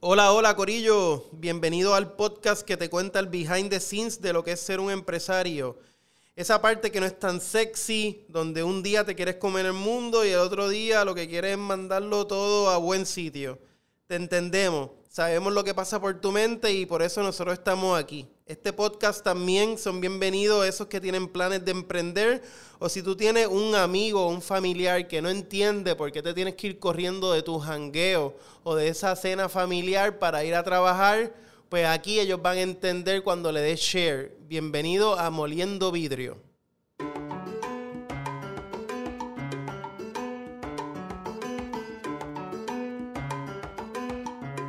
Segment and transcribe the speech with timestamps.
[0.00, 4.44] Hola, hola Corillo, bienvenido al podcast que te cuenta el behind the scenes de lo
[4.44, 5.76] que es ser un empresario.
[6.36, 10.24] Esa parte que no es tan sexy, donde un día te quieres comer el mundo
[10.24, 13.58] y el otro día lo que quieres es mandarlo todo a buen sitio.
[14.06, 18.28] Te entendemos, sabemos lo que pasa por tu mente y por eso nosotros estamos aquí.
[18.48, 22.42] Este podcast también son bienvenidos esos que tienen planes de emprender
[22.78, 26.32] o si tú tienes un amigo o un familiar que no entiende por qué te
[26.32, 30.62] tienes que ir corriendo de tu jangueo o de esa cena familiar para ir a
[30.62, 31.34] trabajar,
[31.68, 34.34] pues aquí ellos van a entender cuando le des share.
[34.46, 36.38] Bienvenido a Moliendo Vidrio.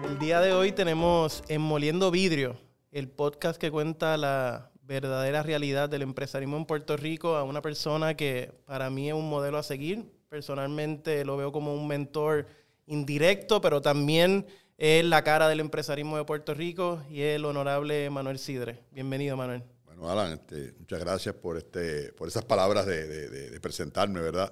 [0.03, 2.57] El día de hoy tenemos en Moliendo Vidrio
[2.91, 8.15] el podcast que cuenta la verdadera realidad del empresarismo en Puerto Rico a una persona
[8.15, 10.05] que para mí es un modelo a seguir.
[10.29, 12.47] Personalmente lo veo como un mentor
[12.87, 18.09] indirecto, pero también es la cara del empresarismo de Puerto Rico y es el honorable
[18.09, 18.79] Manuel Sidre.
[18.91, 19.63] Bienvenido, Manuel.
[19.85, 24.51] Bueno, Alan, este, muchas gracias por, este, por esas palabras de, de presentarme, ¿verdad?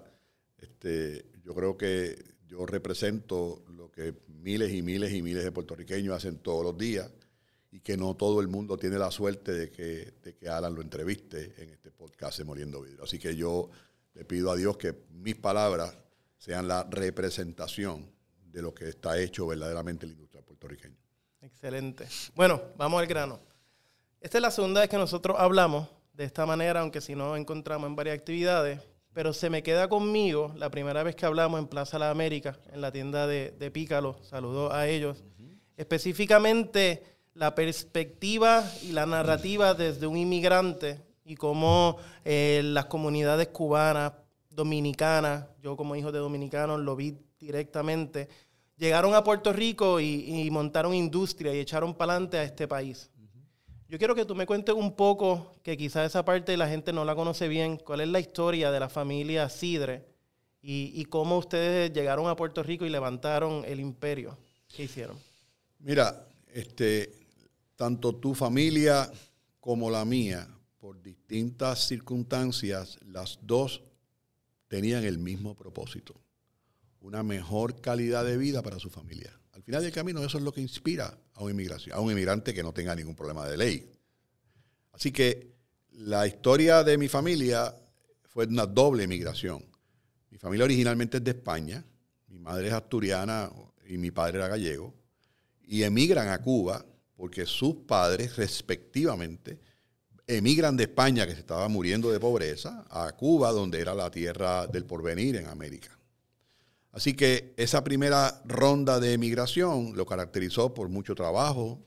[0.59, 6.16] Este, yo creo que yo represento lo que miles y miles y miles de puertorriqueños
[6.16, 7.09] hacen todos los días
[7.71, 10.81] y que no todo el mundo tiene la suerte de que, de que Alan lo
[10.81, 13.03] entreviste en este podcast de Moliendo Vidrio.
[13.03, 13.69] Así que yo
[14.13, 15.95] le pido a Dios que mis palabras
[16.38, 18.09] sean la representación
[18.45, 20.95] de lo que está hecho verdaderamente en la industria puertorriqueña.
[21.41, 22.07] Excelente.
[22.35, 23.39] Bueno, vamos al grano.
[24.19, 27.88] Esta es la segunda vez que nosotros hablamos de esta manera, aunque si no encontramos
[27.88, 28.81] en varias actividades,
[29.13, 32.81] pero se me queda conmigo la primera vez que hablamos en Plaza La América, en
[32.81, 35.23] la tienda de, de Pícalo, saludo a ellos.
[35.75, 44.13] Específicamente la perspectiva y la narrativa desde un inmigrante y cómo eh, las comunidades cubanas,
[44.49, 48.27] dominicanas, yo como hijo de dominicanos lo vi directamente,
[48.75, 53.11] llegaron a Puerto Rico y, montaron industria y echaron para adelante a este país.
[53.88, 57.05] Yo quiero que tú me cuentes un poco, que quizás esa parte la gente no
[57.05, 60.06] la conoce bien, cuál es la historia de la familia Sidre
[60.59, 64.35] y, y cómo ustedes llegaron a Puerto Rico y levantaron el imperio.
[64.75, 65.17] ¿Qué hicieron?
[65.79, 67.26] Mira, este,
[67.77, 69.09] tanto tu familia
[69.59, 70.47] como la mía,
[70.79, 73.83] por distintas circunstancias, las dos
[74.67, 76.19] tenían el mismo propósito,
[76.99, 79.31] una mejor calidad de vida para su familia.
[79.53, 82.53] Al final del camino eso es lo que inspira a un, inmigración, a un inmigrante
[82.53, 83.91] que no tenga ningún problema de ley.
[84.91, 85.55] Así que
[85.91, 87.75] la historia de mi familia
[88.23, 89.63] fue una doble emigración.
[90.29, 91.83] Mi familia originalmente es de España,
[92.27, 93.51] mi madre es asturiana
[93.88, 94.94] y mi padre era gallego,
[95.63, 96.85] y emigran a Cuba
[97.17, 99.59] porque sus padres, respectivamente,
[100.28, 104.67] emigran de España, que se estaba muriendo de pobreza, a Cuba, donde era la tierra
[104.67, 105.97] del porvenir en América.
[106.91, 111.83] Así que esa primera ronda de emigración lo caracterizó por mucho trabajo.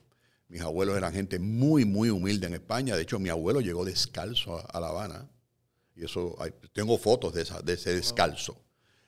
[0.47, 2.95] Mis abuelos eran gente muy, muy humilde en España.
[2.95, 5.29] De hecho, mi abuelo llegó descalzo a, La Habana.
[5.95, 6.35] Y eso,
[6.73, 8.61] tengo fotos de, de ese descalzo.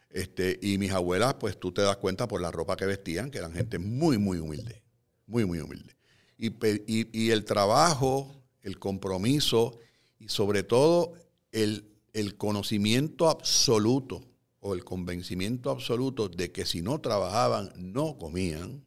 [0.09, 3.39] Este, y mis abuelas, pues tú te das cuenta por la ropa que vestían, que
[3.39, 4.83] eran gente muy, muy humilde.
[5.25, 5.95] Muy, muy humilde
[6.43, 9.79] y, el trabajo, el compromiso
[10.19, 11.13] y sobre todo
[11.51, 11.89] el,
[12.37, 14.21] conocimiento absoluto
[14.59, 18.83] o el convencimiento absoluto de que si no trabajaban no comían,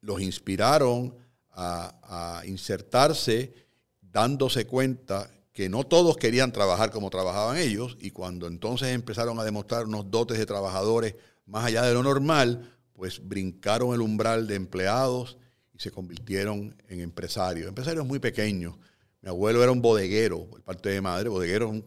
[0.00, 1.14] los inspiraron
[1.50, 3.54] a, a, insertarse
[4.02, 9.44] dándose cuenta que no todos querían trabajar como trabajaban ellos y cuando entonces empezaron a
[9.44, 11.14] demostrar unos dotes de trabajadores
[11.46, 15.38] más allá de lo normal, pues brincaron el umbral de empleados
[15.76, 18.76] y se convirtieron en empresarios, empresarios muy pequeños.
[19.20, 21.84] Mi abuelo era un bodeguero, por parte de madre, bodeguero, un,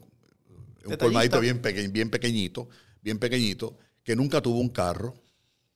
[0.85, 1.61] un colmadito bien,
[1.91, 2.69] bien pequeñito,
[3.01, 5.16] bien pequeñito, que nunca tuvo un carro,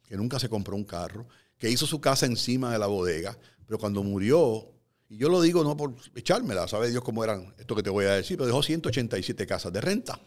[0.08, 3.80] que nunca se compró un carro, que hizo su casa encima de la bodega, pero
[3.80, 4.70] cuando murió,
[5.10, 8.06] y yo lo digo no por echármela, sabe Dios cómo eran esto que te voy
[8.06, 10.20] a decir, pero dejó 187 casas de renta.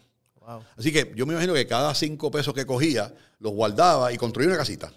[0.77, 4.47] Así que yo me imagino que cada cinco pesos que cogía los guardaba y construía
[4.47, 4.93] una casita.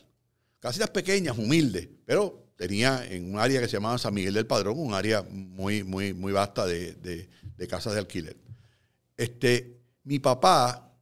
[0.61, 4.79] Casitas pequeñas, humildes, pero tenía en un área que se llamaba San Miguel del Padrón,
[4.79, 7.27] un área muy, muy, muy vasta de,
[7.71, 8.37] casas de alquiler.
[9.17, 10.93] Este, mi papá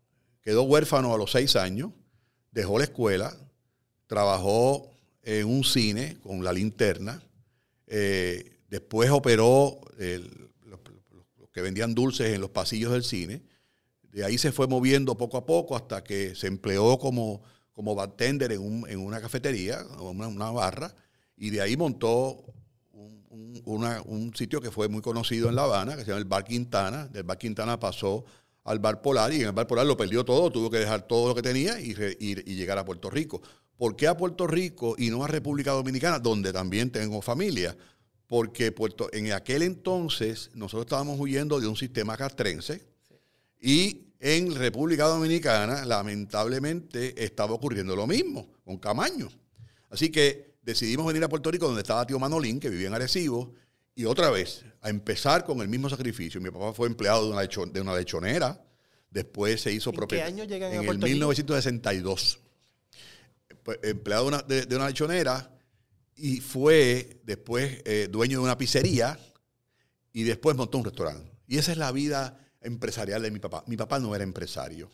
[0.41, 1.91] quedó huérfano a los seis años,
[2.53, 3.37] dejó la escuela,
[4.07, 4.89] trabajó
[5.25, 7.21] en un cine con la linterna,
[7.89, 9.81] eh, después operó
[10.65, 10.79] los,
[11.53, 13.43] que vendían dulces en los pasillos del cine,
[14.13, 18.53] de ahí se fue moviendo poco a poco hasta que se empleó como, como bartender
[18.53, 18.61] en,
[19.01, 20.95] una cafetería, una, una barra,
[21.39, 22.45] y de ahí montó
[23.65, 27.07] un, sitio que fue muy conocido en La Habana, que se llama el Bar Quintana.
[27.07, 28.25] Del Bar Quintana pasó
[28.65, 31.29] al Bar Polar y en el Bar Polar lo perdió todo, tuvo que dejar todo
[31.29, 31.95] lo que tenía y,
[32.55, 33.41] llegar a Puerto Rico.
[33.77, 37.77] ¿Por qué a Puerto Rico y no a República Dominicana, donde también tengo familia?
[38.27, 42.83] Porque Puerto, en aquel entonces nosotros estábamos huyendo de un sistema castrense
[43.61, 49.29] y en República Dominicana lamentablemente estaba ocurriendo lo mismo con Camaño.
[49.91, 53.55] Así que decidimos venir a Puerto Rico donde estaba tío Manolín, que vivía en Arecibo,
[53.95, 56.43] y otra vez a empezar con el mismo sacrificio.
[56.43, 58.63] Mi papá fue empleado de una, de una lechonera,
[59.11, 60.37] después se hizo propietario.
[60.37, 62.41] ¿Qué año llegan en a Puerto En 1962.
[63.63, 65.51] Pues, empleado de una, lechonera
[66.15, 69.19] y fue después eh, dueño de una pizzería
[70.13, 71.33] y después montó un restaurante.
[71.47, 73.65] Y esa es la vida empresarial de mi papá.
[73.67, 74.91] Mi papá no era empresario.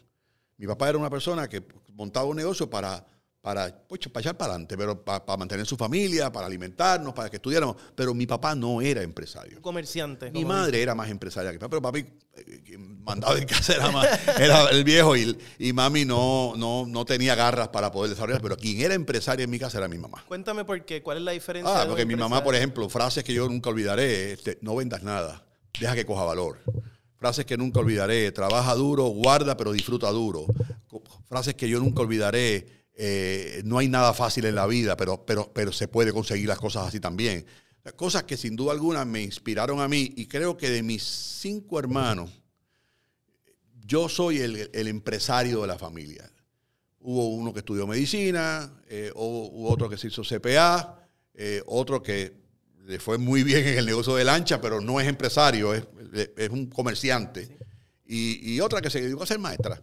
[0.56, 3.04] Mi papá era una persona que montaba un negocio para
[3.44, 7.36] para, pues, para echar para adelante, pero para, mantener su familia, para alimentarnos, para que
[7.36, 7.76] estudiáramos.
[7.94, 9.60] Pero mi papá no era empresario.
[9.60, 10.30] comerciante.
[10.30, 12.06] Mi madre era más empresaria que papá, pero papi
[12.38, 14.08] eh, mandaba en casa era, más,
[14.40, 18.56] era el viejo y, y mami no, no, no, tenía garras para poder desarrollar, pero
[18.56, 20.24] quien era empresaria en mi casa era mi mamá.
[20.26, 21.82] Cuéntame por qué, ¿cuál es la diferencia?
[21.82, 25.44] Ah, porque mi mamá, por ejemplo, frases que yo nunca olvidaré, este, no vendas nada,
[25.78, 26.60] deja que coja valor.
[27.18, 30.46] Frases que nunca olvidaré, trabaja duro, guarda pero disfruta duro.
[31.28, 35.52] Frases que yo nunca olvidaré, eh, no hay nada fácil en la vida, pero, pero,
[35.52, 37.44] pero se puede conseguir las cosas así también.
[37.96, 41.78] Cosas que sin duda alguna me inspiraron a mí y creo que de mis cinco
[41.78, 42.30] hermanos,
[43.84, 46.30] yo soy el, empresario de la familia.
[47.00, 52.32] Hubo uno que estudió medicina, eh, hubo, otro que se hizo CPA, eh, otro que
[52.86, 55.84] le fue muy bien en el negocio de lancha, pero no es empresario, es,
[56.50, 57.58] un comerciante.
[58.06, 59.82] Y, y, otra que se dedicó a ser maestra.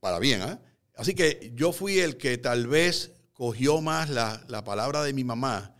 [0.00, 0.58] Para bien, ¿eh?
[0.96, 5.74] Así que yo fui el que tal vez cogió más la, palabra de mi mamá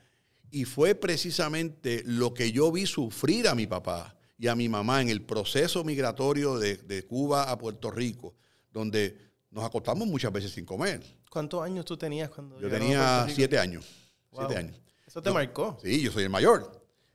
[0.50, 5.00] y fue precisamente lo que yo vi sufrir a mi papá y a mi mamá
[5.00, 8.34] en el proceso migratorio de, Cuba a Puerto Rico,
[8.70, 9.16] donde
[9.50, 11.02] nos acostamos muchas veces sin comer.
[11.30, 13.86] ¿Cuántos años tú tenías cuando Yo tenía siete años.
[14.30, 14.80] Siete años.
[15.06, 15.78] ¿Eso te marcó?
[15.82, 16.62] Sí, yo soy el mayor.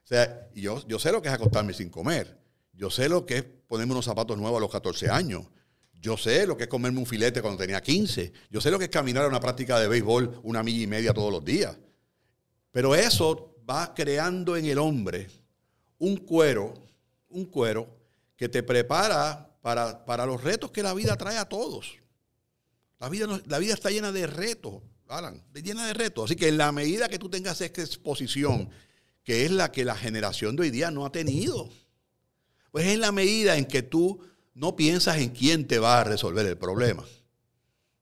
[0.04, 2.40] O sea, yo, yo sé lo que es acostarme sin comer.
[2.74, 5.46] Yo sé lo que es ponerme unos zapatos nuevos a los 14 años.
[6.02, 8.34] Yo sé lo que es comerme un filete cuando tenía 15.
[8.50, 11.14] Yo sé lo que es caminar a una práctica de béisbol una milla y media
[11.14, 11.78] todos los días.
[12.72, 15.30] Pero eso va creando en el hombre
[16.00, 16.74] un cuero,
[17.30, 17.88] un cuero
[18.36, 21.98] que te prepara para, para los retos que la vida trae a todos.
[23.00, 26.26] La vida, la vida está llena de retos, Alan, llena de retos.
[26.26, 28.70] Así que en la medida que tú tengas esta exposición,
[29.24, 31.70] que es la que la generación de hoy día no ha tenido,
[32.72, 36.46] pues es la medida en que tú no piensas en quién te va a resolver
[36.46, 37.04] el problema.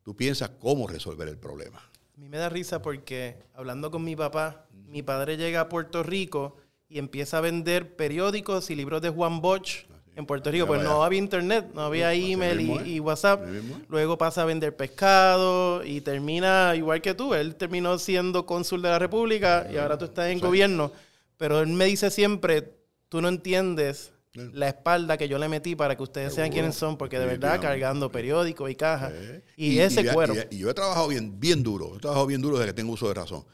[0.03, 1.79] Tú piensas cómo resolver el problema.
[1.79, 6.03] A mí me da risa porque hablando con mi papá, mi padre llega a Puerto
[6.03, 6.57] Rico
[6.87, 9.85] y empieza a vender periódicos y libros de Juan Bosch
[10.15, 10.67] en Puerto Rico.
[10.67, 13.45] Pues no había internet, no había email y, WhatsApp.
[13.87, 17.33] Luego pasa a vender pescado y termina igual que tú.
[17.35, 20.91] Él terminó siendo cónsul de la República y ahora tú estás en gobierno.
[21.37, 22.73] Pero él me dice siempre,
[23.07, 26.97] tú no entiendes la espalda que yo le metí para que ustedes sean quienes son,
[26.97, 29.13] porque de verdad cargando periódicos y cajas.
[29.55, 30.35] Y, ese cuero.
[30.51, 33.07] Y, yo he trabajado bien, bien duro, he trabajado bien duro desde que tengo uso
[33.07, 33.45] de razón.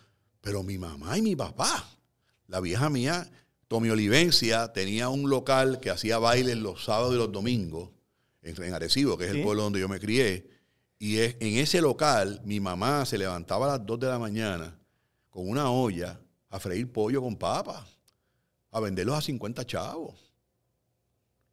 [0.41, 1.89] Pero mi mamá y mi papá,
[2.47, 3.29] la vieja mía,
[3.67, 7.89] Tommy Olivencia, tenía un local que hacía bailes los sábados y los domingos
[8.41, 10.47] en, Arecibo, que es el pueblo donde yo me crié.
[10.99, 14.77] Y es, en ese local, mi mamá se levantaba a las 2 de la mañana
[15.29, 16.19] con una olla
[16.49, 17.85] a freír pollo con papa,
[18.71, 20.34] a venderlos a 50 chavos.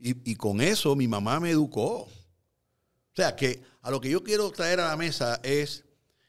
[0.05, 2.03] Y, con eso mi mamá me educó.
[2.03, 5.85] O sea, que a lo que yo quiero traer a la mesa es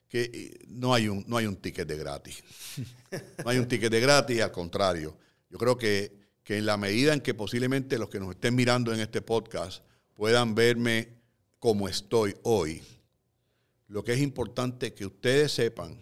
[0.08, 2.44] que eh, no hay un, no hay un ticket de gratis.
[3.44, 5.18] No hay un ticket de gratis, al contrario.
[5.50, 6.12] Yo creo que,
[6.44, 9.84] que en la medida en que posiblemente los que nos estén mirando en este podcast
[10.15, 11.10] puedan verme
[11.60, 12.82] como estoy hoy,
[13.88, 16.01] lo que es importante que ustedes sepan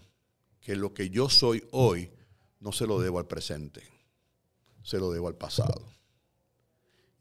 [0.62, 2.12] que lo que yo soy hoy
[2.62, 3.84] no se lo debo al presente,
[4.84, 5.86] se lo debo al pasado.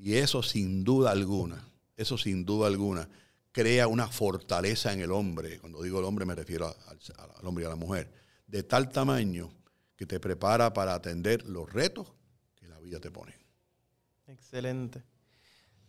[0.02, 1.62] Y eso sin duda alguna,
[1.94, 3.06] eso sin duda alguna,
[3.52, 5.58] crea una fortaleza en el hombre.
[5.58, 8.10] Cuando digo el hombre me refiero al, hombre y a la mujer.
[8.46, 9.52] De tal tamaño
[9.96, 12.06] que te prepara para atender los retos
[12.56, 13.34] que la vida te pone.
[14.26, 15.02] Excelente.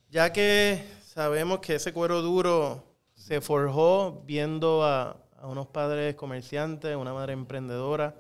[0.10, 2.84] Ya que sabemos que ese cuero duro
[3.16, 8.14] se forjó viendo a, unos padres comerciantes, una madre emprendedora,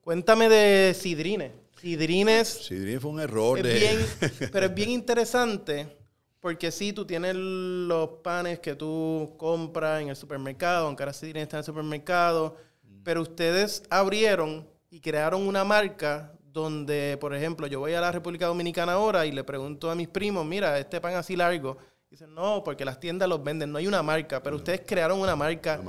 [0.00, 1.52] cuéntame de Sidrine.
[1.80, 2.48] Sidrines.
[2.48, 3.58] Sidrines fue un error.
[4.52, 5.96] pero es bien interesante
[6.40, 11.42] porque sí, tú tienes los panes que tú compras en el supermercado, aunque ahora Sidrines
[11.42, 12.56] está en el supermercado,
[13.04, 18.46] pero ustedes abrieron y crearon una marca donde, por ejemplo, yo voy a la República
[18.46, 21.76] Dominicana ahora y le pregunto a mis primos, mira, este pan así largo.
[22.10, 25.36] Dicen, no, porque las tiendas los venden, no hay una marca, pero ustedes crearon una
[25.36, 25.80] marca,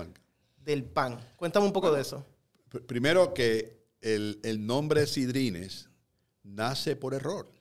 [0.58, 1.20] del pan.
[1.36, 2.24] Cuéntame un poco de eso.
[2.86, 5.90] Primero que el, nombre Sidrines
[6.44, 7.52] nace por error.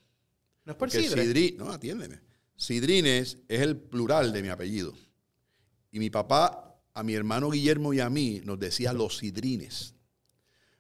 [0.65, 1.55] No es por Sidre.
[1.59, 2.21] no, atiéndeme.
[2.57, 4.95] Sidrines es el plural de mi apellido.
[5.91, 9.95] Y mi papá, a mi hermano Guillermo y a mí, nos decía los Sidrines.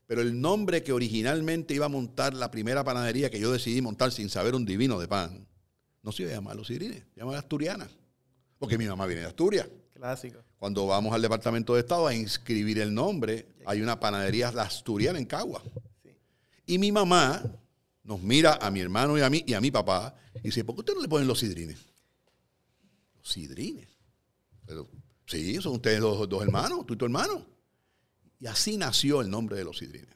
[0.07, 4.13] Pero el nombre que originalmente iba a montar la primera panadería que yo decidí montar
[4.13, 5.47] sin saber un divino de pan,
[6.03, 7.89] no se iba a llamar Los Sidrines, se llamaba Asturiana.
[8.59, 9.69] Porque mi mamá viene de Asturias.
[9.95, 10.43] Clásico.
[10.61, 15.25] Cuando vamos al Departamento de Estado a inscribir el nombre, hay una panadería asturiana en
[15.25, 15.63] Cagua.
[16.67, 17.43] Y mi mamá
[18.05, 20.75] nos mira a mi hermano y a mí y a mi papá y dice, ¿por
[20.75, 21.79] qué ustedes no le ponen los sidrines?
[23.17, 23.89] Los sidrines.
[24.67, 24.87] Pero,
[25.25, 27.47] sí, son ustedes dos, dos hermanos, tú y tu hermano.
[28.39, 30.15] Y así nació el nombre de los sidrines.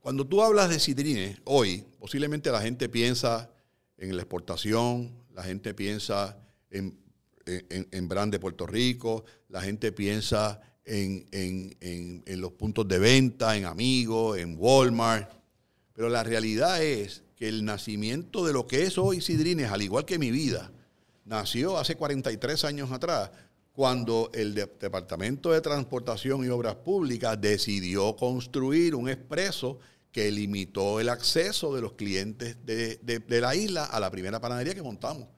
[0.00, 3.50] Cuando tú hablas de sidrines, hoy posiblemente la gente piensa
[3.98, 6.38] en la exportación, la gente piensa
[6.70, 7.05] en,
[7.46, 13.64] en, Brand de Puerto Rico, la gente piensa en, en, los puntos de venta, en
[13.64, 15.30] Amigos, en Walmart.
[15.92, 20.04] Pero la realidad es que el nacimiento de lo que es hoy Sidrines, al igual
[20.04, 20.72] que mi vida,
[21.24, 23.30] nació hace 43 años atrás
[23.76, 29.78] cuando el Departamento de Transportación y Obras Públicas decidió construir un expreso
[30.10, 34.80] que limitó el acceso de los clientes de, la isla a la primera panadería que
[34.80, 35.28] montamos.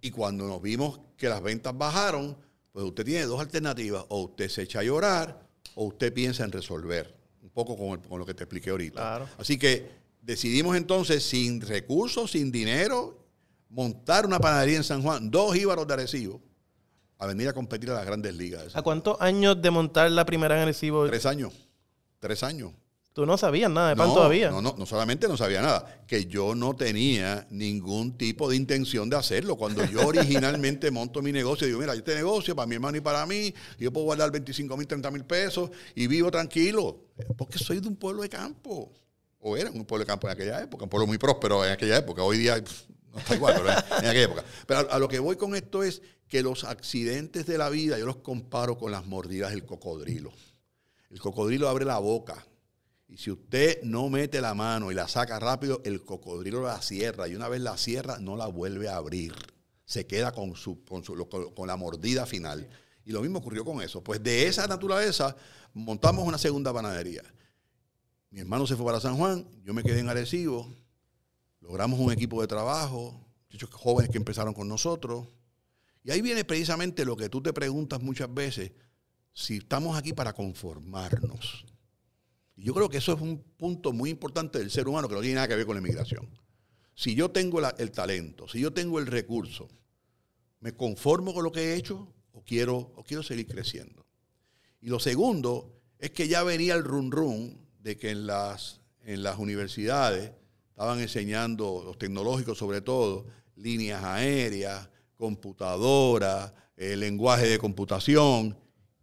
[0.00, 2.36] Y cuando nos vimos que las ventas bajaron,
[2.72, 4.04] pues usted tiene dos alternativas.
[4.08, 7.14] O usted se echa a llorar o usted piensa en resolver.
[7.42, 9.28] Un poco con, lo que te expliqué ahorita.
[9.38, 9.90] Así que
[10.22, 13.18] decidimos entonces, sin recursos, sin dinero,
[13.68, 16.40] montar una panadería en San Juan, dos íbaros de Arecibo,
[17.18, 18.76] a venir a competir a las grandes ligas.
[18.76, 21.06] ¿A cuántos años de montar la primera en Arecibo?
[21.06, 21.52] Tres años.
[22.20, 22.72] Tres años.
[23.18, 24.48] Tú no sabías nada de pan todavía.
[24.52, 29.10] No, no, no solamente no sabía nada, que yo no tenía ningún tipo de intención
[29.10, 29.56] de hacerlo.
[29.56, 33.26] Cuando yo originalmente monto mi negocio, digo, mira, este negocio para mi hermano y para
[33.26, 37.06] mí, yo puedo guardar 25 mil, 30 mil pesos y vivo tranquilo.
[37.36, 38.92] Porque soy de un pueblo de campo.
[39.40, 41.96] O era un pueblo de campo en aquella época, un pueblo muy próspero en aquella
[41.96, 42.22] época.
[42.22, 42.62] Hoy día
[43.12, 44.44] no está igual, pero en aquella época.
[44.64, 48.06] Pero a, lo que voy con esto es que los accidentes de la vida yo
[48.06, 50.30] los comparo con las mordidas del cocodrilo.
[51.10, 52.46] El cocodrilo abre la boca
[53.08, 57.26] y si usted no mete la mano y la saca rápido, el cocodrilo la cierra.
[57.26, 59.34] Y una vez la cierra, no la vuelve a abrir.
[59.86, 62.68] Se queda con, su, con, con la mordida final.
[63.06, 64.04] Y lo mismo ocurrió con eso.
[64.04, 65.34] Pues de esa naturaleza
[65.72, 67.22] montamos una segunda panadería.
[68.30, 70.70] Mi hermano se fue para San Juan, yo me quedé en Arecibo.
[71.60, 73.18] Logramos un equipo de trabajo,
[73.50, 75.26] muchos jóvenes que empezaron con nosotros.
[76.04, 78.72] Y ahí viene precisamente lo que tú te preguntas muchas veces,
[79.32, 81.64] si estamos aquí para conformarnos.
[82.60, 85.36] Yo creo que eso es un punto muy importante del ser humano que no tiene
[85.36, 86.28] nada que ver con la inmigración.
[86.94, 89.68] Si yo tengo el talento, si yo tengo el recurso,
[90.60, 94.04] ¿me conformo con lo que he hecho o quiero, o quiero seguir creciendo?
[94.80, 99.22] Y lo segundo es que ya venía el run run de que en las, en
[99.22, 100.32] las universidades
[100.70, 108.58] estaban enseñando, los tecnológicos sobre todo, líneas aéreas, computadoras, eh, lenguaje de computación,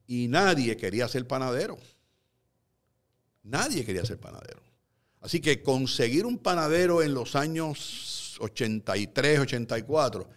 [0.07, 1.77] y nadie quería ser panadero.
[3.45, 4.61] Nadie quería ser panadero.
[5.21, 10.29] Así que conseguir un panadero en los años 83, 84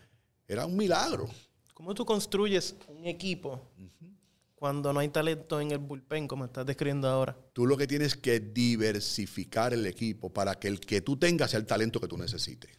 [0.46, 1.28] era un milagro.
[1.74, 3.70] ¿Cómo tú construyes un equipo
[4.54, 7.36] cuando no hay talento en el bullpen, como estás describiendo ahora?
[7.52, 11.60] Tú lo que tienes que diversificar el equipo para que el que tú tengas sea
[11.60, 12.70] el talento que tú necesites.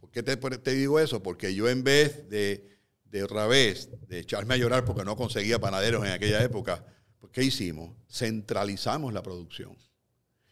[0.00, 1.22] ¿Por qué te, te digo eso?
[1.22, 5.58] Porque yo en vez de, de otra vez, de echarme a llorar porque no conseguía
[5.58, 6.84] panaderos en aquella época,
[7.32, 7.94] ¿Qué hicimos?
[8.08, 9.76] Centralizamos la producción.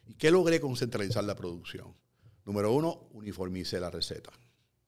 [0.07, 1.95] ¿Y qué logré con centralizar la producción?
[2.45, 4.31] Número uno, uniformicé la receta.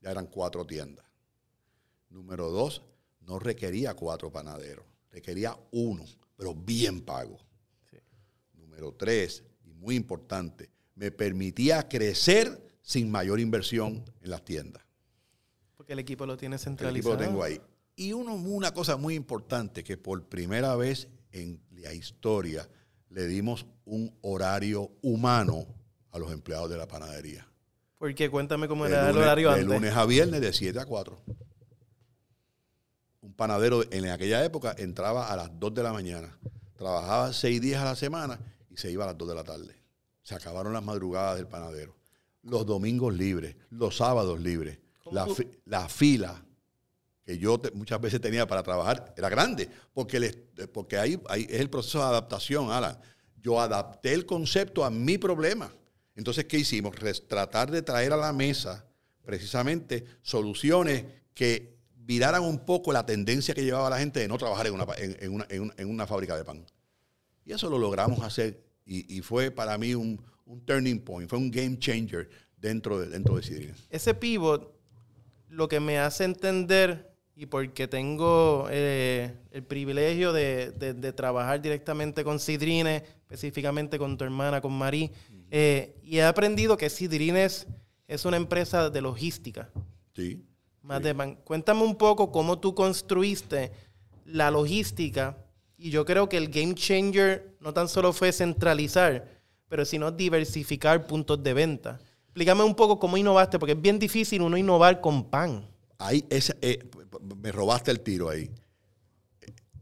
[0.01, 1.07] Ya eran cuatro tiendas.
[2.11, 2.83] Número dos,
[3.21, 6.05] no requería cuatro panaderos, requería uno,
[6.37, 7.39] pero bien pago.
[8.53, 14.83] Número tres, y muy importante, me permitía crecer sin mayor inversión en las tiendas.
[15.77, 16.91] Porque el equipo lo tiene centralizado.
[16.91, 17.61] El equipo lo tengo ahí.
[17.97, 22.69] Y uno, una cosa muy importante que por primera vez en la historia
[23.11, 25.67] le dimos un horario humano
[26.11, 27.47] a los empleados de la panadería.
[27.99, 28.29] ¿Por qué?
[28.29, 29.67] Cuéntame cómo era el horario antes.
[29.67, 31.19] De lunes a viernes de 7 a 4.
[33.23, 36.39] Un panadero en aquella época entraba a las 2 de la mañana,
[36.77, 38.39] trabajaba 6 días a la semana
[38.69, 39.75] y se iba a las 2 de la tarde.
[40.23, 41.97] Se acabaron las madrugadas del panadero.
[42.43, 44.79] Los domingos libres, los sábados libres.
[45.11, 45.27] La,
[45.67, 46.44] la, fila
[47.25, 51.99] que yo muchas veces tenía para trabajar era grande, porque, porque ahí, es el proceso
[51.99, 52.99] de adaptación, Alan.
[53.41, 55.71] Yo adapté el concepto a mi problema.
[56.15, 56.95] Entonces, ¿qué hicimos?
[57.27, 58.85] tratar de traer a la mesa
[59.25, 61.05] precisamente soluciones
[61.35, 64.87] que viraran un poco la tendencia que llevaba la gente de no trabajar en una,
[64.97, 66.65] en, una, en una, fábrica de pan.
[67.45, 71.39] Y eso lo logramos hacer y, y fue para mí un, un, turning point, fue
[71.39, 73.75] un game changer dentro de, dentro de.
[73.89, 74.75] Ese pivot
[75.49, 82.23] lo que me hace entender y porque tengo eh, el privilegio de, de, trabajar directamente
[82.23, 85.11] con Cidrines, específicamente con tu hermana, con Marí,
[85.51, 87.67] eh, y he aprendido que Cidrines
[88.07, 89.69] es una empresa de logística.
[90.15, 90.45] Sí.
[90.83, 93.73] Más de Cuéntame un poco cómo tú construiste
[94.27, 95.37] la logística
[95.77, 99.27] y yo creo que el game changer no tan solo fue centralizar,
[99.69, 102.01] pero sino diversificar puntos de venta.
[102.27, 105.69] Explícame un poco cómo innovaste, porque es bien difícil uno innovar con pan.
[105.99, 106.79] Ahí eh,
[107.21, 108.51] me robaste el tiro ahí.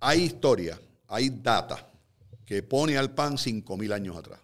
[0.00, 1.88] Hay historia, hay data
[2.44, 4.40] que pone al pan 5.000 años atrás,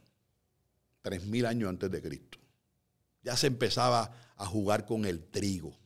[1.02, 2.38] 3.000 años antes de Cristo.
[3.22, 5.76] Ya se empezaba a jugar con el trigo.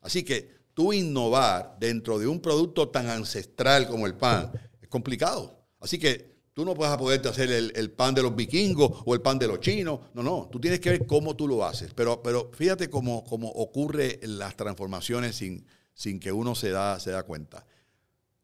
[0.00, 4.50] Así que tú innovar dentro de un producto tan ancestral como el pan
[4.80, 5.66] es complicado.
[5.80, 9.20] Así que tú no vas a poderte hacer el, pan de los vikingos o el
[9.20, 10.00] pan de los chinos.
[10.14, 10.48] No, no.
[10.50, 11.92] Tú tienes que ver cómo tú lo haces.
[11.94, 17.24] Pero, pero fíjate cómo, cómo ocurre las transformaciones sin, que uno se da, se da
[17.24, 17.66] cuenta.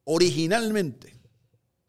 [0.04, 1.20] Originalmente,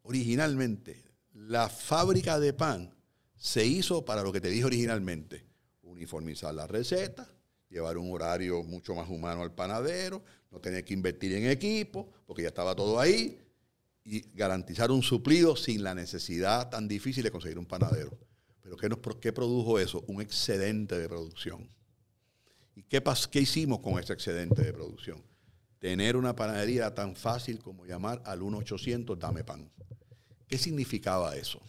[0.03, 2.93] originalmente, la fábrica de pan
[3.35, 5.43] se hizo para lo que te dije originalmente,
[5.81, 7.27] uniformizar la receta,
[7.67, 12.43] llevar un horario mucho más humano al panadero, no tener que invertir en equipo, porque
[12.43, 13.39] ya estaba todo ahí,
[14.03, 18.17] y garantizar un suplido sin la necesidad tan difícil de conseguir un panadero.
[18.61, 20.03] Pero ¿qué, nos, qué produjo eso?
[20.07, 21.69] Un excedente de producción.
[22.75, 25.21] ¿Y qué, qué hicimos con ese excedente de producción?
[25.79, 29.69] Tener una panadería tan fácil como llamar al 1-800 dame pan.
[30.47, 31.61] ¿Qué significaba eso?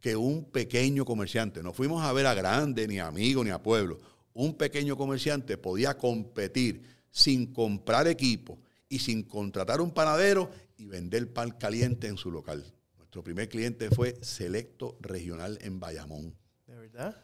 [0.00, 3.62] Que un pequeño comerciante, no fuimos a ver a grande, ni a amigo, ni a
[3.62, 3.98] pueblo,
[4.32, 8.58] un pequeño comerciante podía competir sin comprar equipo
[8.90, 12.62] y sin contratar un panadero y vender pan caliente en su local.
[12.98, 16.34] Nuestro primer cliente fue Selecto Regional en Bayamón.
[16.66, 17.16] ¿De verdad?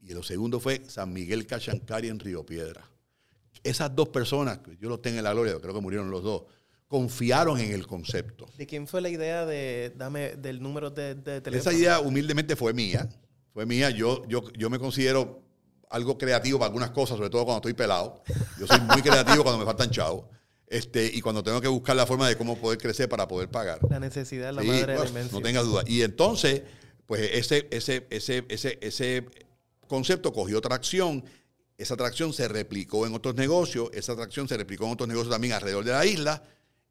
[0.00, 2.82] Y el segundo fue San Miguel Cachancari en Río Piedra.
[3.62, 6.44] Esas dos personas, yo los tengo en la gloria, creo que murieron los dos,
[6.88, 8.46] confiaron en el concepto.
[8.56, 11.56] ¿De quién fue la idea de dame del número de, teléfono?
[11.56, 13.08] Esa idea humildemente fue mía.
[13.52, 13.90] Fue mía.
[13.90, 15.42] Yo, yo, yo me considero
[15.90, 18.22] algo creativo para algunas cosas, sobre todo cuando estoy pelado.
[18.58, 20.24] Yo soy muy creativo cuando me faltan chavos.
[20.72, 23.78] Este, y cuando tengo que buscar la forma de cómo poder crecer para poder pagar.
[23.90, 25.28] La necesidad es la madre de la.
[25.30, 25.82] No tengas duda.
[25.86, 26.62] Y entonces,
[27.06, 29.26] pues ese, ese, ese, ese, ese
[29.86, 31.24] concepto cogió tracción.
[31.76, 33.90] Esa atracción se replicó en otros negocios.
[33.92, 36.42] Esa atracción se replicó en otros negocios también alrededor de la isla.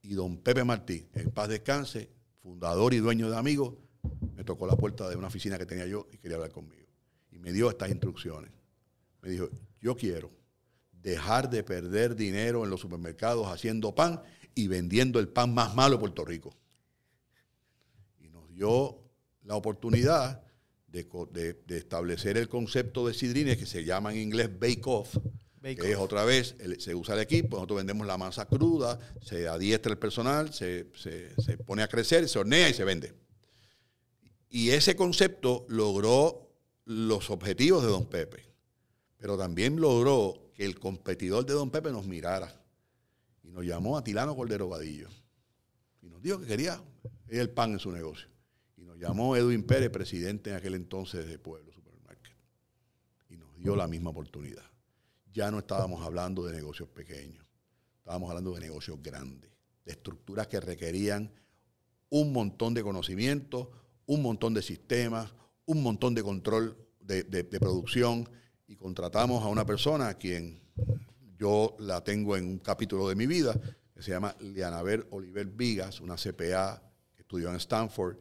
[0.04, 2.10] Y don Pepe Martí, en paz descanse,
[2.44, 3.74] fundador y dueño de Amigos,
[4.36, 6.88] me tocó la puerta de una oficina que tenía yo y quería hablar conmigo.
[7.32, 8.52] Y me dio estas instrucciones
[9.22, 10.32] me dijo, yo quiero
[11.02, 14.22] dejar de perder dinero en los supermercados haciendo pan
[14.56, 16.56] y vendiendo el pan más malo de Puerto Rico.
[18.20, 19.00] Y nos dio
[19.44, 20.44] la oportunidad
[20.88, 25.16] de, establecer el concepto de sidrines que se llama en inglés bake off,
[25.62, 29.92] que es otra vez, se usa el equipo, nosotros vendemos la masa cruda, se adiestra
[29.92, 33.14] el personal, se, se pone a crecer, se hornea y se vende.
[34.50, 36.50] Y ese concepto logró
[36.86, 38.52] los objetivos de Don Pepe
[39.22, 42.54] pero también logró que el competidor de Don Pepe nos mirara.
[43.44, 45.10] Y nos llamó a Tilano Cordero Vadillo.
[46.02, 46.82] Y nos dijo que quería
[47.28, 48.28] el pan en su negocio.
[48.78, 52.36] Y nos llamó Edwin Pérez, presidente en aquel entonces de Pueblo Supermarket,
[53.30, 54.64] y nos dio la misma oportunidad.
[55.32, 57.46] Ya no estábamos hablando de negocios pequeños,
[58.00, 59.52] estábamos hablando de negocios grandes,
[59.86, 61.32] de estructuras que requerían
[62.10, 63.72] un montón de conocimiento,
[64.08, 65.32] un montón de sistemas,
[65.66, 68.28] un montón de control de producción
[68.72, 70.62] y contratamos a una persona a quien
[71.38, 73.54] yo la tengo en un capítulo de mi vida,
[73.94, 76.82] que se llama Lianaber Oliver Vigas, una CPA
[77.14, 78.16] que estudió en Stanford,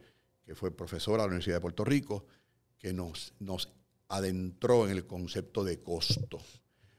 [0.44, 2.26] que fue profesora de la Universidad de Puerto Rico,
[2.80, 3.72] que nos, nos
[4.08, 6.40] adentró en el concepto de costo,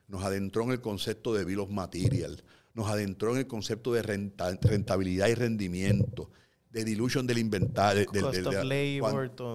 [0.08, 2.42] nos adentró en el concepto de bill of material,
[2.74, 6.32] nos adentró en el concepto de rentabilidad y rendimiento,
[6.70, 8.06] de dilution del inventario.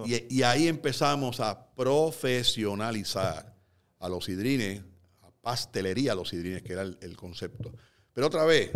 [0.05, 3.56] y, y ahí empezamos a profesionalizar
[3.99, 4.81] a los hidrines,
[5.21, 7.73] a pastelería a los hidrines, que era el, concepto.
[8.13, 8.71] Pero otra vez,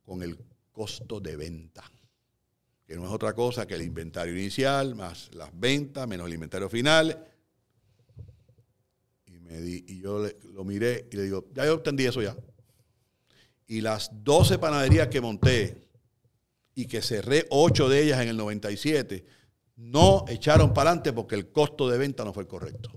[0.03, 0.39] con el
[0.75, 1.85] costo de venta,
[2.85, 6.69] que no es otra cosa que el inventario inicial, más las ventas, menos el inventario
[6.69, 7.27] final.
[9.27, 12.21] Y, me di- y yo le- lo miré y le digo, ya yo entendí eso
[12.21, 12.37] ya.
[13.67, 15.89] Y las 12 panaderías que monté
[16.75, 19.25] y que cerré 8 de ellas en el 97,
[19.77, 22.91] no echaron para adelante porque el costo de venta no fue el correcto.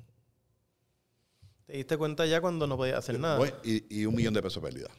[1.65, 3.37] Te diste cuenta ya cuando no podías hacer nada.
[3.37, 4.89] Fue- Y, y un millón de pesos de pérdida.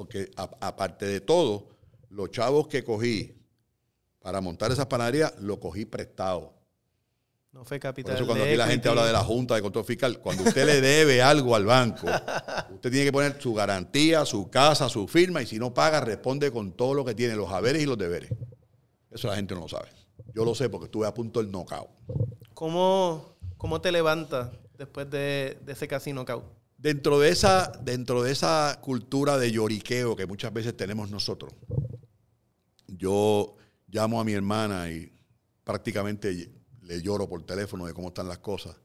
[0.00, 1.68] Porque aparte de todo,
[2.08, 3.36] los chavos que cogí
[4.18, 6.54] para montar esas panaderías, lo cogí prestado.
[7.52, 8.14] No fue Por capital.
[8.16, 10.80] eso cuando aquí la gente habla de la Junta de Control Fiscal, cuando usted le
[10.80, 12.06] debe algo al banco,
[12.72, 16.50] usted tiene que poner su garantía, su casa, su firma, y si no paga, responde
[16.50, 18.32] con todo lo que tiene, los haberes y los deberes.
[19.10, 19.90] Eso la gente no lo sabe.
[20.32, 21.90] Yo lo sé porque estuve a punto del knockout.
[22.54, 26.59] ¿Cómo, ¿Cómo te levantas después de, de ese casi knockout?
[26.82, 31.52] Dentro de, esa, dentro de esa cultura de lloriqueo que muchas veces tenemos nosotros,
[32.86, 33.56] yo
[33.88, 35.12] llamo a mi hermana y
[35.62, 36.50] prácticamente
[36.82, 38.76] le lloro por teléfono de cómo están las cosas.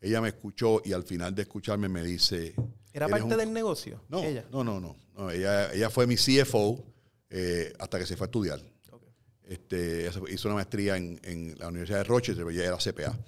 [0.00, 2.54] Ella me escuchó y al final de escucharme me dice...
[2.92, 4.02] ¿Era "Eres parte un- del negocio?
[4.08, 4.44] No, Ella.
[4.50, 4.96] no, no, no.
[5.14, 6.82] no, ella, ella fue mi CFO
[7.30, 8.60] eh, hasta que se fue a estudiar.
[9.42, 13.18] Este, hizo una maestría en, en la Universidad de Rochester, pero ella era CPA.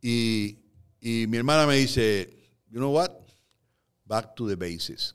[0.00, 0.58] Y,
[1.00, 2.28] y mi hermana me dice,
[2.68, 3.10] you know what?
[4.12, 5.14] Back to the basics.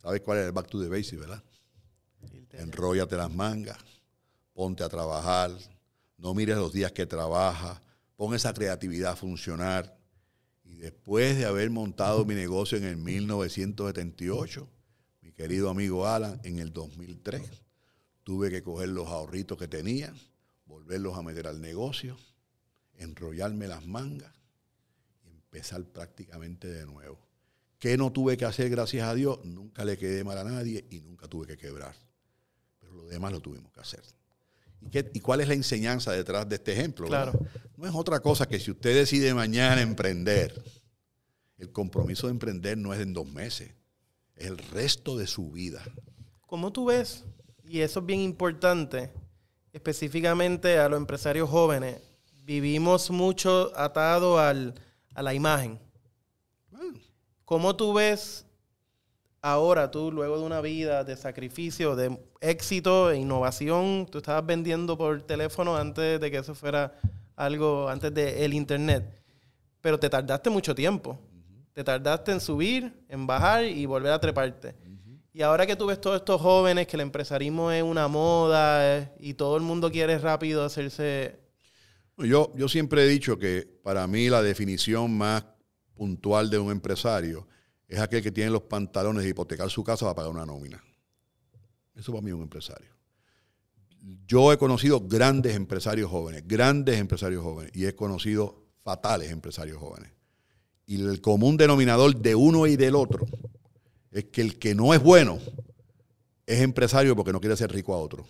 [0.00, 1.42] ¿Sabes cuál es el back to the basics, verdad?
[2.52, 3.78] Enróllate las mangas,
[4.52, 5.50] ponte a trabajar,
[6.18, 7.80] no mires los días que trabajas,
[8.14, 9.98] pon esa creatividad a funcionar.
[10.62, 14.68] Y después de haber montado mi negocio en el 1978,
[15.20, 17.42] mi querido amigo Alan, en el 2003,
[18.22, 20.14] tuve que coger los ahorritos que tenía,
[20.64, 22.16] volverlos a meter al negocio,
[22.92, 24.43] enrollarme las mangas
[25.54, 27.16] empezar prácticamente de nuevo.
[27.78, 29.38] ¿Qué no tuve que hacer, gracias a Dios?
[29.44, 31.94] Nunca le quedé mal a nadie y nunca tuve que quebrar.
[32.80, 34.02] Pero lo demás lo tuvimos que hacer.
[34.80, 37.06] ¿Y, qué- y cuál es la enseñanza detrás de este ejemplo?
[37.06, 37.32] Claro.
[37.32, 37.50] verdad?
[37.76, 40.60] No es otra cosa que si usted decide mañana emprender,
[41.58, 43.70] el compromiso de emprender no es en dos meses,
[44.34, 45.82] es el resto de su vida.
[46.48, 47.22] ¿Cómo tú ves?
[47.64, 49.12] Y eso es bien importante,
[49.72, 52.00] específicamente a los empresarios jóvenes.
[52.42, 54.74] Vivimos mucho atado al,
[55.14, 55.80] a la imagen.
[57.44, 58.46] ¿Cómo tú ves
[59.42, 64.96] ahora, tú, luego de una vida de sacrificio, de éxito e innovación, tú estabas vendiendo
[64.96, 66.94] por teléfono antes de que eso fuera
[67.36, 69.04] algo, antes del internet,
[69.80, 71.18] pero te tardaste mucho tiempo.
[71.74, 74.76] Te tardaste en subir, en bajar y volver a treparte.
[75.32, 79.10] Y ahora que tú ves todos estos jóvenes, que el empresarismo es una moda eh,
[79.18, 81.43] y todo el mundo quiere rápido hacerse...
[82.18, 85.44] Yo, yo siempre he dicho que para mí la definición más
[85.94, 87.46] puntual de un empresario
[87.88, 90.82] es aquel que tiene los pantalones de hipotecar su casa para pagar una nómina.
[91.94, 92.94] Eso para mí es un empresario.
[94.26, 100.12] Yo he conocido grandes empresarios jóvenes, grandes empresarios jóvenes, y he conocido fatales empresarios jóvenes.
[100.86, 103.26] Y el común denominador de uno y del otro
[104.10, 105.38] es que el que no es bueno
[106.46, 108.26] es empresario porque no quiere ser rico a otro,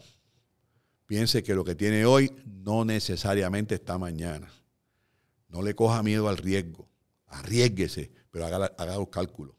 [1.05, 4.51] Piense que lo que tiene hoy no necesariamente está mañana.
[5.49, 6.87] No le coja miedo al riesgo
[7.33, 9.55] arriesguese, pero haga, los cálculos,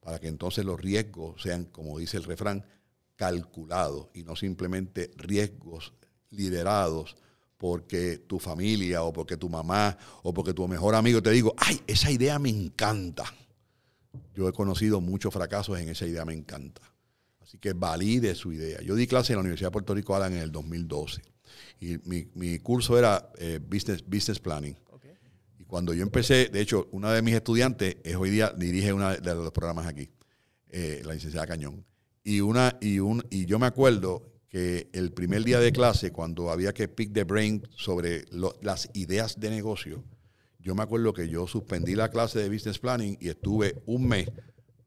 [0.00, 2.64] para que entonces los riesgos sean, como dice el refrán,
[3.16, 5.92] calculados y no simplemente riesgos
[6.30, 7.16] liderados
[7.60, 11.78] porque tu familia o porque tu mamá o porque tu mejor amigo te digo, ay,
[11.86, 13.24] esa idea me encanta.
[14.34, 16.80] Yo he conocido muchos fracasos en esa idea, me encanta.
[17.38, 18.80] Así que valide su idea.
[18.80, 21.20] Yo di clase en la Universidad de Puerto Rico Alan en el 2012
[21.80, 21.98] y
[22.34, 24.76] mi, curso era eh, business, business Planning.
[25.66, 29.34] Cuando yo empecé, de hecho, una de mis estudiantes es hoy día dirige uno de
[29.34, 30.08] los programas aquí,
[30.70, 31.84] eh, la licenciada Cañón.
[32.24, 36.50] Y, una, y, un, y yo me acuerdo que el primer día de clase, cuando
[36.50, 38.24] había que pick the brain sobre
[38.60, 40.04] las ideas de negocio,
[40.58, 44.28] yo me acuerdo que yo suspendí la clase de business planning y estuve un mes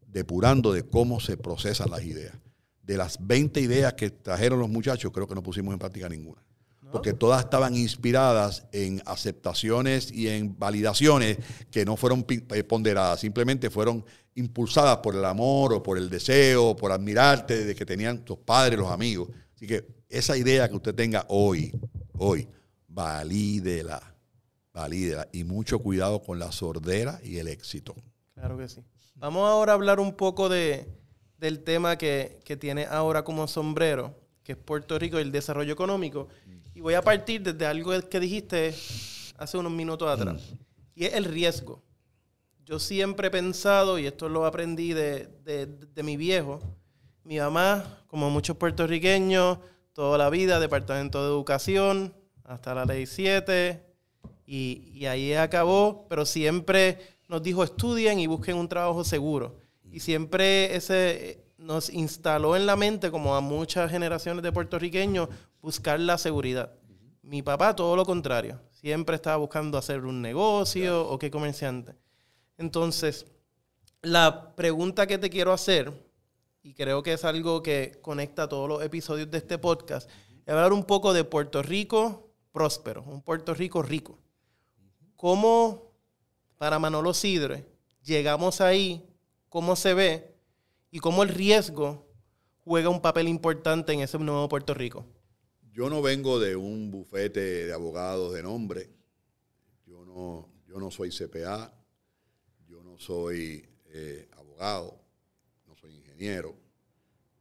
[0.05, 2.35] depurando de cómo se procesan las ideas.
[2.83, 6.43] De las 20 ideas que trajeron los muchachos, creo que no pusimos en práctica ninguna
[6.93, 11.39] porque todas estaban inspiradas en aceptaciones y en validaciones
[11.71, 16.75] que no fueron eh, ponderadas, simplemente fueron impulsadas por el amor o por el deseo,
[16.75, 19.29] por admirarte de que tenían tus padres, los amigos.
[19.63, 21.71] Así que esa idea que usted tenga hoy,
[22.17, 22.49] hoy,
[22.85, 24.13] valídela,
[24.73, 27.95] valídela y mucho cuidado con la sordera y el éxito.
[28.33, 28.81] Claro que sí.
[29.15, 30.85] Vamos ahora a hablar un poco de,
[31.37, 35.71] del tema que, que tiene ahora como sombrero, que es Puerto Rico y el desarrollo
[35.71, 36.27] económico.
[36.75, 38.75] Y voy a partir desde algo que dijiste
[39.37, 40.41] hace unos minutos atrás.
[40.93, 41.81] Y es el riesgo.
[42.65, 45.29] Yo siempre he pensado, y esto lo aprendí de,
[46.03, 46.59] mi viejo,
[47.23, 49.59] mi mamá, como muchos puertorriqueños,
[49.93, 53.83] toda la vida, Departamento de Educación, hasta la Ley 7,
[54.45, 59.57] y, y ahí acabó, pero siempre nos dijo estudien y busquen un trabajo seguro.
[59.91, 65.29] Y siempre ese, nos instaló en la mente, como a muchas generaciones de puertorriqueños,
[65.61, 66.73] buscar la seguridad.
[67.21, 71.95] Mi papá, todo lo contrario, siempre estaba buscando hacer un negocio o qué comerciante.
[72.57, 73.25] Entonces,
[74.01, 75.93] la pregunta que te quiero hacer,
[76.63, 80.09] y creo que es algo que conecta todos los episodios de este podcast,
[80.47, 84.17] hablar un poco de Puerto Rico próspero, un Puerto Rico rico.
[85.15, 85.93] ¿Cómo,
[86.57, 87.65] para Manolo Sidre,
[88.03, 89.05] llegamos ahí?
[89.49, 90.33] ¿Cómo se ve?
[90.93, 92.05] y cómo el riesgo
[92.63, 95.07] juega un papel importante en ese nuevo Puerto Rico.
[95.71, 98.91] Yo no vengo de un bufete de abogados de nombre.
[99.87, 101.73] Yo no, yo no soy CPA.
[102.67, 105.02] Yo no soy eh, abogado.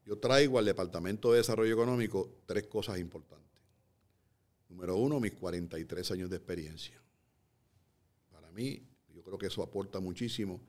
[0.05, 3.61] Yo traigo al Departamento de Desarrollo Económico tres cosas importantes.
[4.69, 7.01] Número uno, mis 43 años de experiencia.
[8.31, 8.83] Para mí,
[9.15, 10.61] yo creo que eso aporta muchísimo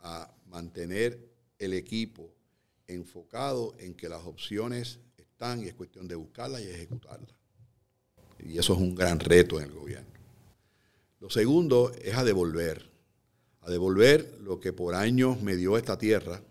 [0.00, 1.18] a mantener
[1.58, 2.34] el equipo
[2.88, 7.36] enfocado en que las opciones están y es cuestión de buscarlas y ejecutarlas.
[8.40, 10.10] Y eso es un gran reto en el gobierno.
[11.20, 12.90] Lo segundo es a devolver,
[13.60, 16.42] a devolver lo que por años me dio esta tierra,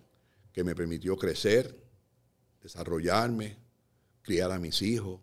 [0.53, 1.77] que me permitió crecer,
[2.61, 3.57] desarrollarme,
[4.21, 5.19] criar a mis hijos,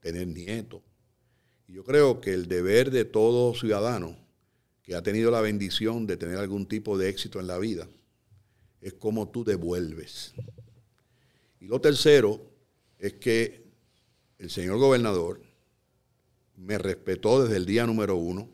[0.00, 0.82] tener nietos.
[1.68, 4.16] Y yo creo que el deber de todo ciudadano
[4.82, 7.88] que ha tenido la bendición de tener algún tipo de éxito en la vida
[8.80, 10.34] es cómo tú devuelves.
[11.60, 12.40] Y lo tercero
[12.98, 13.64] es que
[14.38, 15.40] el señor gobernador
[16.56, 18.48] me respetó desde el día número uno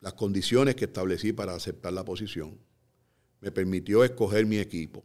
[0.00, 2.58] las condiciones que establecí para aceptar la posición,
[3.40, 5.04] me permitió escoger mi equipo,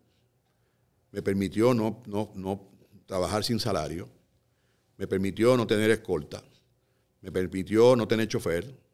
[1.12, 2.70] me permitió no, no,
[3.06, 4.10] trabajar sin salario,
[4.98, 6.44] me permitió no tener escolta,
[7.22, 8.91] me permitió no tener chofer.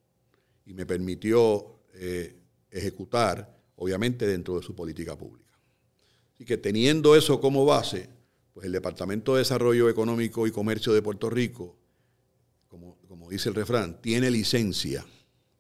[0.66, 2.36] Y me permitió eh,
[2.70, 5.58] ejecutar, obviamente, dentro de su política pública.
[6.34, 8.10] Así que teniendo eso como base,
[8.54, 11.78] pues el Departamento de Desarrollo Económico y Comercio de Puerto Rico,
[12.68, 15.06] como, como dice el refrán, tiene licencia,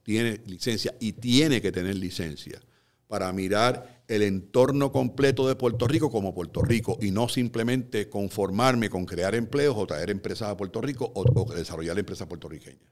[0.03, 2.59] tiene licencia y tiene que tener licencia
[3.07, 8.89] para mirar el entorno completo de Puerto Rico como Puerto Rico y no simplemente conformarme
[8.89, 12.91] con crear empleos o traer empresas a Puerto Rico o, desarrollar empresas puertorriqueñas.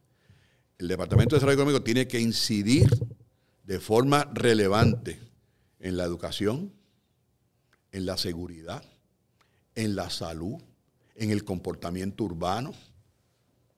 [0.78, 2.90] El Departamento de Desarrollo Económico tiene que incidir
[3.64, 5.20] de forma relevante
[5.80, 6.74] en la educación,
[7.92, 8.84] en la seguridad,
[9.76, 10.62] en la salud,
[11.16, 12.74] en el comportamiento urbano,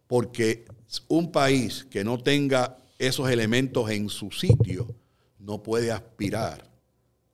[0.07, 0.65] porque
[1.07, 4.95] un país que no tenga esos elementos en su sitio,
[5.39, 6.69] no puede aspirar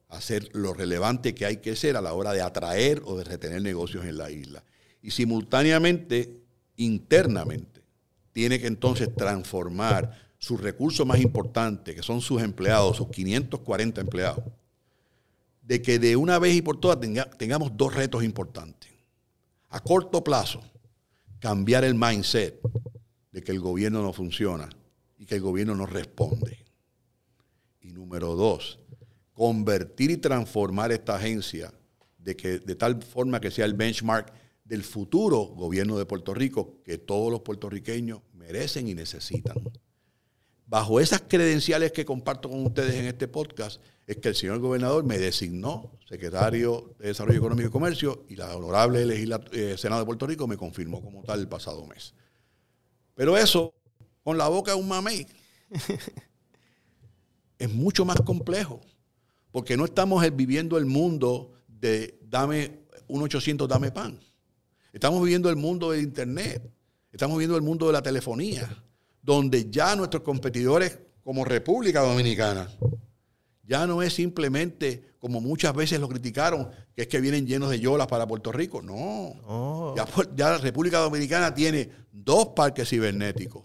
[0.10, 3.24] a ser lo relevante que hay que ser a la hora de atraer o de
[3.24, 4.64] retener negocios en la isla.
[5.02, 6.44] Y simultáneamente,
[6.78, 7.82] internamente,
[8.32, 14.44] tiene que entonces transformar sus recursos más importantes, que son sus empleados, sus 540 empleados,
[15.62, 17.00] de que de una vez y por todas
[17.38, 18.92] tengamos dos retos importantes.
[19.70, 20.62] A corto plazo,
[21.40, 22.60] cambiar el mindset
[23.32, 24.70] de que el gobierno no funciona
[25.18, 26.63] y que el gobierno no responde.
[27.84, 28.80] Y número dos,
[29.34, 31.72] convertir y transformar esta agencia
[32.18, 36.82] de, que, de tal forma que sea el benchmark del futuro gobierno de Puerto Rico
[36.84, 39.58] que todos los puertorriqueños merecen y necesitan.
[40.66, 45.04] Bajo esas credenciales que comparto con ustedes en este podcast, es que el señor gobernador
[45.04, 49.04] me designó secretario de Desarrollo Económico y Comercio y la honorable
[49.52, 52.14] eh, Senado de Puerto Rico me confirmó como tal el pasado mes.
[53.16, 53.74] Pero eso,
[54.24, 55.28] con la boca de un mamey,
[57.64, 58.82] es mucho más complejo,
[59.52, 64.20] porque no estamos viviendo el mundo de dame un 800, dame pan.
[64.92, 66.70] Estamos viviendo el mundo del Internet,
[67.12, 68.84] estamos viviendo el mundo de la telefonía,
[69.22, 72.70] donde ya nuestros competidores como República Dominicana,
[73.64, 77.80] ya no es simplemente como muchas veces lo criticaron, que es que vienen llenos de
[77.80, 78.82] yolas para Puerto Rico.
[78.82, 78.96] No.
[79.46, 79.94] Oh.
[79.96, 83.64] Ya, ya, la República Dominicana tiene dos parques cibernéticos,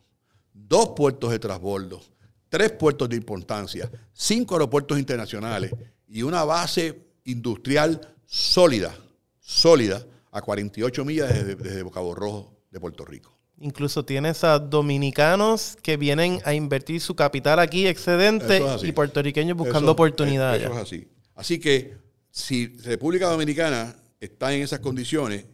[0.53, 2.01] dos puertos de transbordo,
[2.49, 5.73] tres puertos de importancia, cinco aeropuertos internacionales
[6.07, 8.95] y una base industrial sólida,
[9.41, 13.35] sólida, a 48 millas desde, desde Rojo de Puerto Rico.
[13.61, 19.93] Incluso tienes a dominicanos que vienen a invertir su capital aquí excedente y puertorriqueños buscando
[19.93, 20.63] oportunidades.
[20.63, 21.09] Eso es así.
[21.35, 21.97] Así que
[22.31, 25.45] si República Dominicana está en esas condiciones,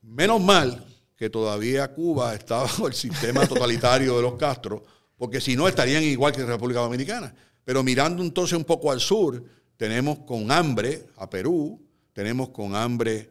[0.00, 0.86] menos mal
[1.16, 4.82] que todavía Cuba está bajo el sistema totalitario de los Castro,
[5.22, 7.32] porque si no estarían igual que República Dominicana.
[7.64, 9.40] Pero mirando entonces un poco al sur,
[9.76, 11.80] tenemos con hambre a Perú,
[12.12, 13.30] tenemos con hambre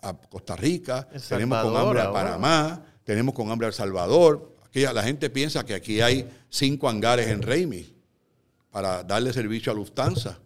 [0.00, 4.54] a Costa Rica, tenemos con hambre a Panamá, tenemos con hambre a El Salvador.
[4.64, 7.92] Aquí la gente piensa que aquí hay cinco hangares en Reimi
[8.70, 10.38] para darle servicio a Lufthansa.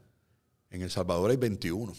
[0.70, 1.92] En El Salvador hay 21.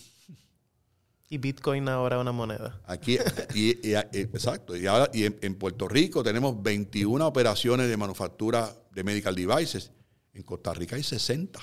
[1.29, 2.81] Y Bitcoin ahora una moneda.
[2.85, 3.17] Aquí,
[3.53, 4.77] y, exacto.
[4.77, 9.91] Y ahora y en, Puerto Rico tenemos 21 operaciones de manufactura de medical devices.
[10.33, 11.59] En Costa Rica hay 60.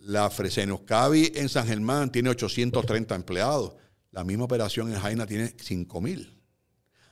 [0.00, 3.74] La Fresenoscavi en San Germán tiene 830 empleados.
[4.12, 6.40] La misma operación en Jaina tiene 5000.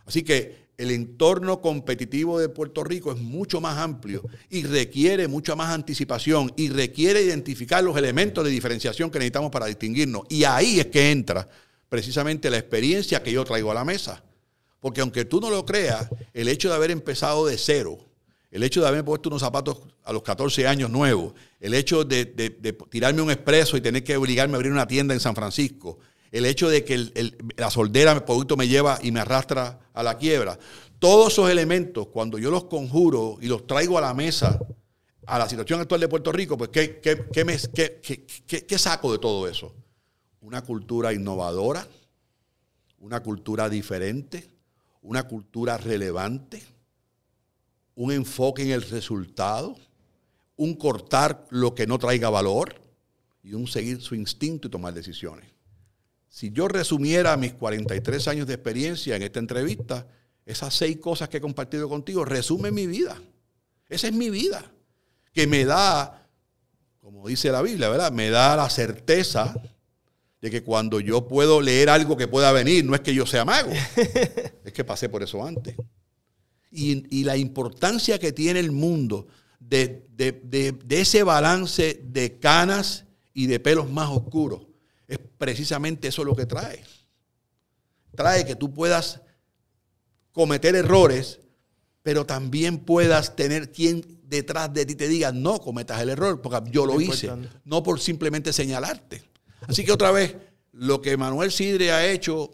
[0.05, 5.57] Así que el entorno competitivo de Puerto Rico es mucho más amplio y requiere mucha
[5.57, 10.23] más anticipación y requiere identificar los elementos de diferenciación que necesitamos para distinguirnos.
[10.29, 11.49] Y ahí es que entra
[11.89, 14.23] precisamente la experiencia que yo traigo a la mesa.
[14.81, 17.99] Porque aunque tú no lo creas, el hecho de haber empezado de cero,
[18.51, 22.27] el hecho de haber puesto unos zapatos a los 14 años nuevos, el hecho de,
[22.91, 25.99] tirarme un expreso y tener que obligarme a abrir una tienda en San Francisco,
[26.33, 27.11] el hecho de que
[27.57, 30.59] la soldera, el producto me lleva y me arrastra a la quiebra.
[30.99, 34.59] Todos esos elementos, cuando yo los conjuro y los traigo a la mesa,
[35.27, 39.75] a la situación actual de Puerto Rico, pues ¿qué, qué, saco de todo eso?
[40.41, 41.87] Una cultura innovadora,
[42.99, 44.51] una cultura diferente,
[45.03, 46.63] una cultura relevante,
[47.95, 49.77] un enfoque en el resultado,
[50.57, 52.81] un cortar lo que no traiga valor
[53.43, 55.56] y un seguir su instinto y tomar decisiones
[56.37, 60.07] si yo resumiera mis 43 años de experiencia en esta entrevista,
[60.45, 63.19] esas seis cosas que he compartido contigo resumen mi vida.
[63.89, 64.71] Esa es mi vida.
[65.33, 66.29] Que me da,
[67.01, 68.13] como dice la Biblia, ¿verdad?
[68.13, 69.55] Me da la certeza
[70.43, 73.47] de que cuando yo puedo leer algo que pueda venir, no es que yo sea
[73.47, 73.73] mago,
[74.63, 75.75] es que pasé por eso antes.
[76.71, 79.27] Y, la importancia que tiene el mundo
[79.59, 84.66] de, de ese balance de canas y de pelos más oscuros,
[85.09, 86.83] es precisamente eso lo que trae.
[88.15, 89.21] Trae que tú puedas
[90.33, 91.41] cometer errores,
[92.03, 96.71] pero también puedas tener quien detrás de ti te diga, no cometas el error, porque
[96.71, 97.31] yo lo hice,
[97.65, 99.23] no por simplemente señalarte.
[99.67, 100.37] Así que otra vez,
[100.73, 102.51] lo que Manuel Sidre ha hecho,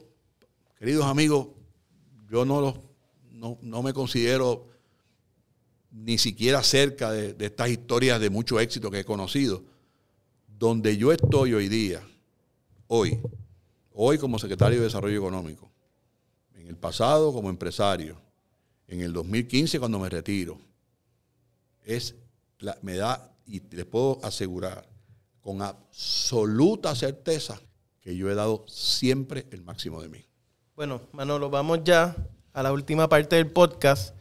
[0.78, 1.48] queridos amigos,
[2.30, 2.82] yo no,
[3.32, 4.68] no, me considero
[5.90, 9.64] ni siquiera cerca de, de estas historias de mucho éxito que he conocido.
[10.46, 12.02] Donde yo estoy hoy día,
[12.94, 13.18] hoy,
[13.94, 15.70] hoy como secretario de Desarrollo Económico,
[16.54, 18.20] en el pasado como empresario,
[18.86, 20.58] en el 2015 cuando me retiro,
[21.86, 22.14] es
[22.58, 24.86] la, me da, y les puedo asegurar
[25.40, 27.58] con absoluta certeza
[28.02, 30.26] que yo he dado siempre el máximo de mí.
[30.76, 32.14] Bueno, Manolo, vamos ya
[32.52, 34.14] a la última parte del podcast.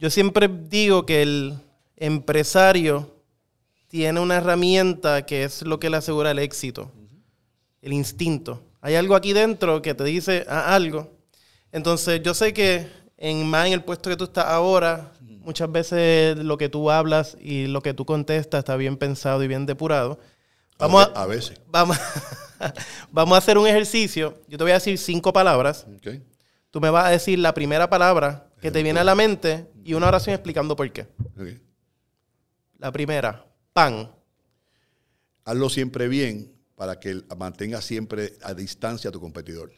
[0.00, 1.54] Yo siempre digo que el
[1.94, 3.14] empresario
[3.86, 6.90] tiene una herramienta que es lo que le asegura el éxito,
[7.82, 8.62] el instinto.
[8.80, 11.12] Hay algo aquí dentro que te dice ah, algo.
[11.72, 16.36] Entonces, yo sé que en más en el puesto que tú estás ahora, muchas veces
[16.38, 20.18] lo que tú hablas y lo que tú contestas está bien pensado y bien depurado.
[20.78, 21.60] Vamos a, veces.
[21.66, 21.98] Vamos,
[23.10, 24.40] vamos a hacer un ejercicio.
[24.46, 25.86] Yo te voy a decir cinco palabras.
[26.70, 29.94] Tú me vas a decir la primera palabra que te viene a la mente y
[29.94, 31.08] una oración explicando por qué.
[32.78, 34.12] La primera, pan.
[35.44, 39.72] Hazlo siempre bien para que mantenga siempre a distancia a tu competidor.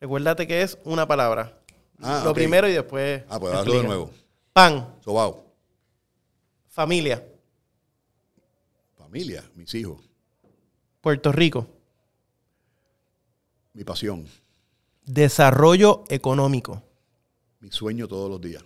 [0.00, 1.56] Recuérdate que es una palabra.
[2.00, 3.22] Ah, Lo primero y después.
[3.28, 4.10] Ah, pues hazlo de nuevo.
[4.52, 4.96] Pan.
[5.04, 5.44] Sobao.
[6.66, 7.24] Familia.
[8.98, 10.00] Familia, mis hijos.
[11.00, 11.68] Puerto Rico.
[13.72, 14.26] Mi pasión.
[15.04, 16.82] Desarrollo económico.
[17.60, 18.64] Mi sueño todos los días.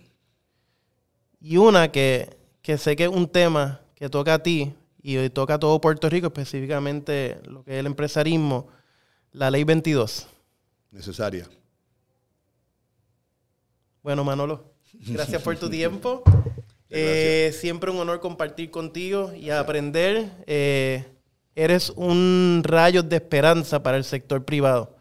[1.39, 4.73] Y una que, que sé que es un tema que toca a ti
[5.07, 8.69] y toca a todo Puerto Rico, específicamente lo que es el empresarismo,
[9.33, 10.27] la ley 22.
[10.89, 11.47] Necesaria.
[14.01, 16.23] Bueno, Manolo, gracias por tu tiempo.
[16.89, 20.31] Eh, siempre un honor compartir contigo y aprender.
[20.47, 21.05] Eh,
[21.53, 24.95] eres un rayo de esperanza para el sector privado.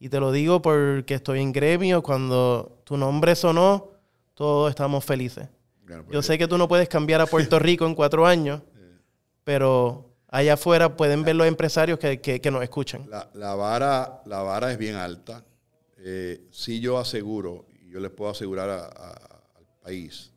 [0.00, 2.02] Y te lo digo porque estoy en gremio.
[2.02, 3.92] Cuando tu nombre sonó,
[4.34, 5.46] todos estamos felices.
[6.10, 8.62] Yo sé que tú no puedes cambiar a Puerto Rico en cuatro años,
[9.44, 13.08] pero allá afuera pueden ver los empresarios que, nos escuchan.
[13.08, 15.44] La, vara, la vara es bien alta.
[15.98, 20.32] Eh, sí yo aseguro, y yo les puedo asegurar al país,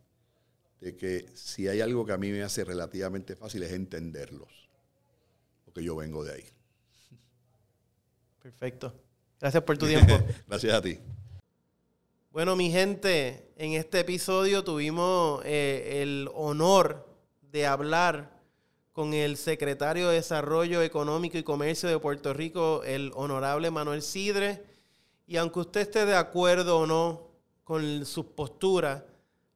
[0.80, 4.70] de que si hay algo que a mí me hace relativamente fácil es entenderlos,
[5.66, 6.46] porque yo vengo de ahí.
[8.42, 8.94] Perfecto.
[9.40, 10.18] Gracias por tu tiempo.
[10.48, 11.00] Gracias a ti.
[12.32, 17.08] Bueno, mi gente, en este episodio tuvimos eh, el honor
[17.42, 18.37] de hablar
[18.98, 24.64] con el secretario de Desarrollo Económico y Comercio de Puerto Rico, el honorable Manuel Sidre.
[25.28, 27.28] Y aunque usted esté de acuerdo o no
[27.64, 29.04] con sus posturas,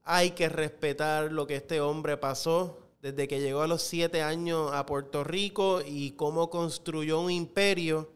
[0.03, 4.69] hay que respetar lo que este hombre pasó desde que llegó a los siete años
[4.73, 8.11] a Puerto Rico y cómo construyó un imperio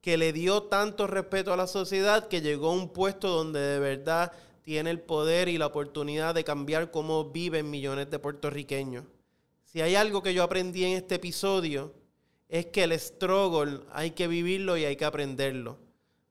[0.00, 3.80] que le dio tanto respeto a la sociedad que llegó a un puesto donde de
[3.80, 4.30] verdad
[4.62, 9.02] tiene el poder y la oportunidad de cambiar cómo viven millones de puertorriqueños.
[9.70, 11.94] Si hay algo que yo aprendí en este episodio
[12.48, 15.78] es que el struggle hay que vivirlo y hay que aprenderlo.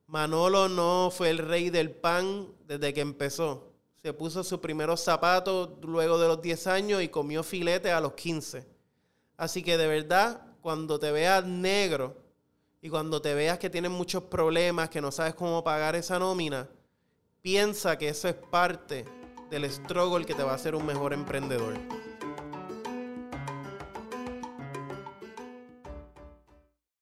[0.08, 3.70] Manolo no fue el rey del pan desde que empezó
[4.02, 8.14] se puso sus primeros zapatos luego de los 10 años y comió filete a los
[8.14, 8.66] 15.
[9.36, 12.16] Así que de verdad, cuando te veas negro
[12.82, 16.70] y cuando te veas que tienes muchos problemas, que no sabes cómo pagar esa nómina,
[17.42, 19.04] piensa que eso es parte
[19.50, 21.78] del struggle que te va a hacer un mejor emprendedor.